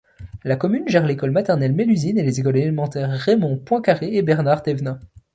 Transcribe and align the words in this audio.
La 0.43 0.55
commune 0.55 0.87
gère 0.89 1.05
l'école 1.05 1.29
maternelle 1.29 1.73
Mélusine 1.75 2.17
et 2.17 2.23
les 2.23 2.39
écoles 2.39 2.57
élémentaires 2.57 3.11
Raymond-Poincaré 3.11 4.15
et 4.15 4.23
Bernard-Thévenin. 4.23 4.99